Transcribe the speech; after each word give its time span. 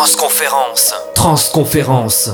Transconférence. 0.00 0.94
Transconférence. 1.14 2.30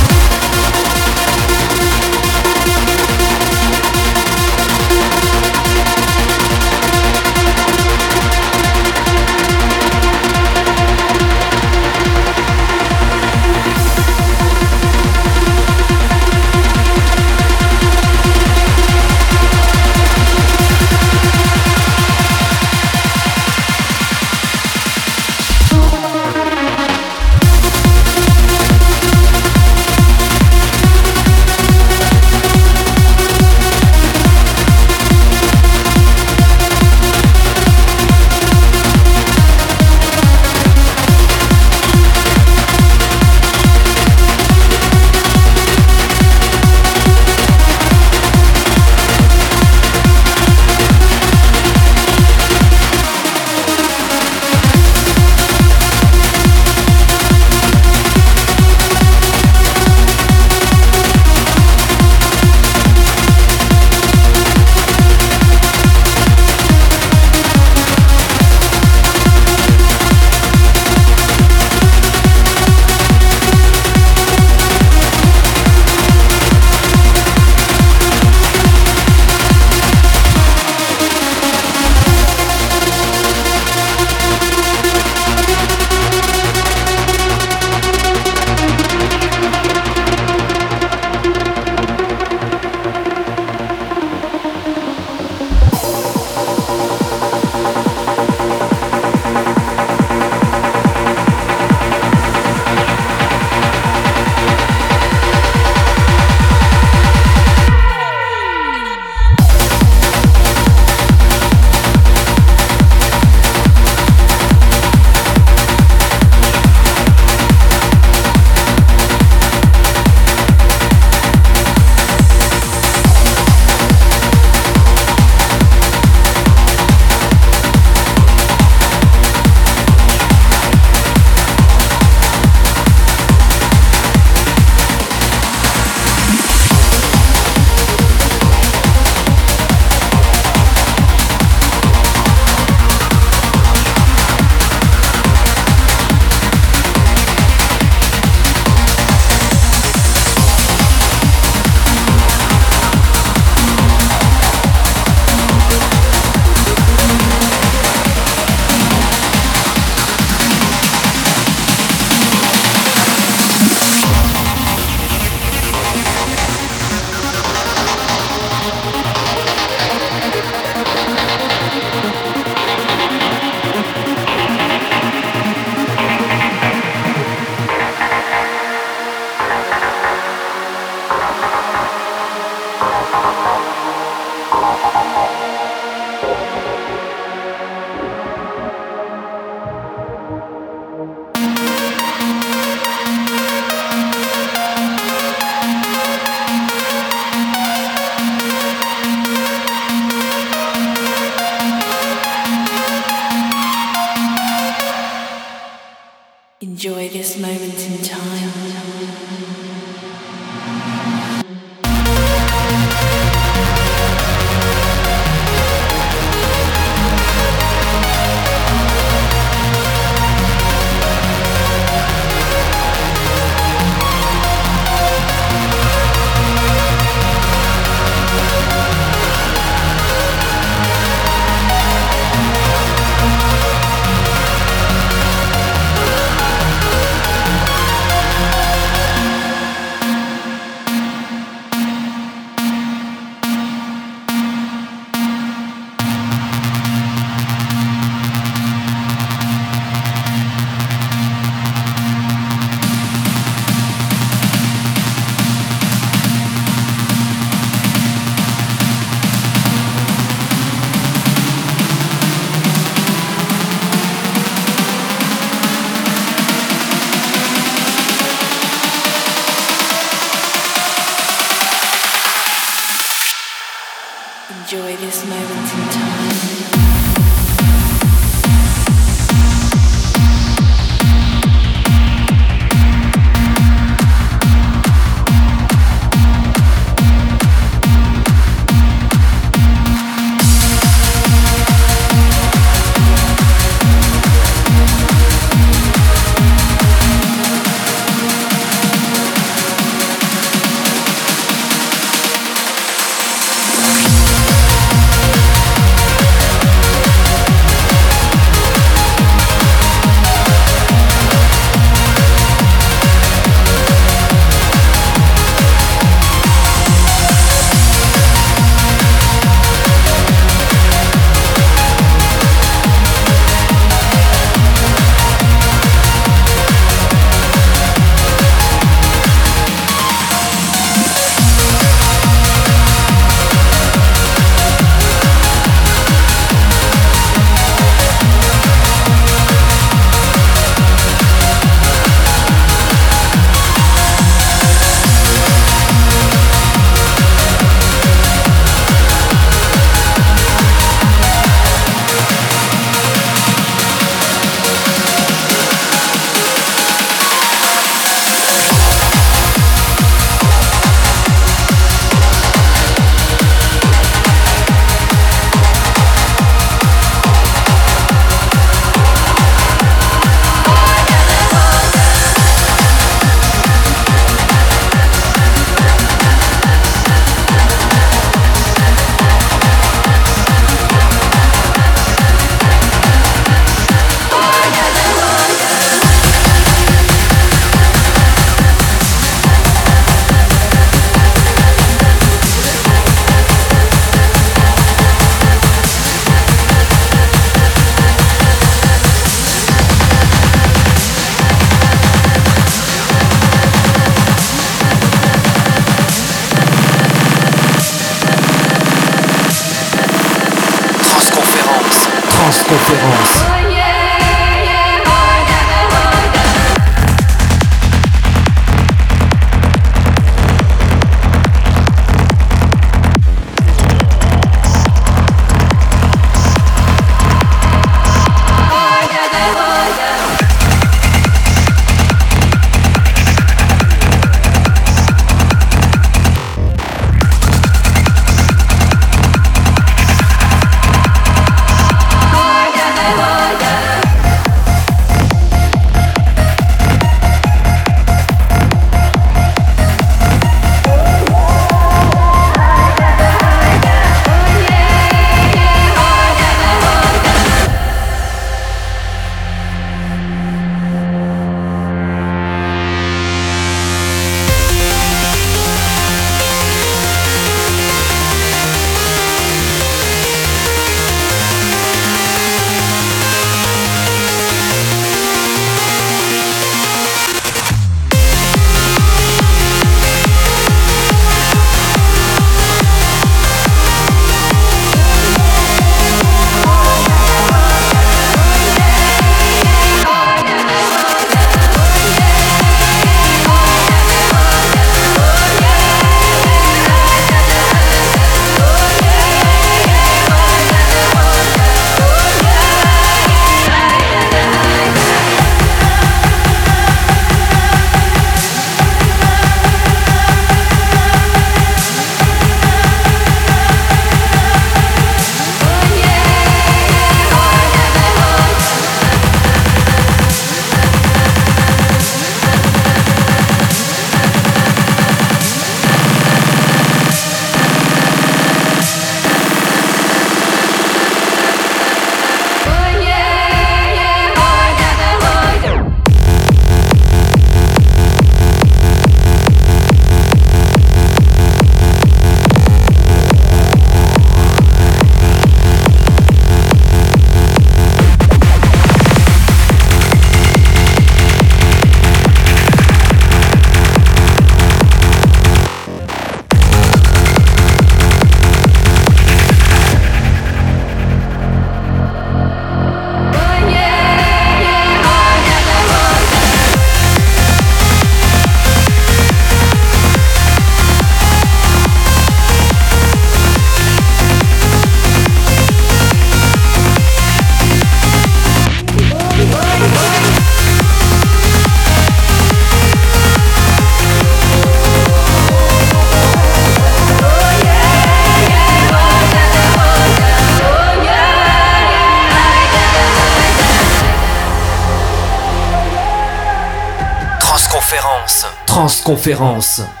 Transconférence. 599.11 600.00